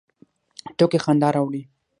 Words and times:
ټوکې 0.77 0.99
خندا 1.03 1.29
راوړي 1.35 1.61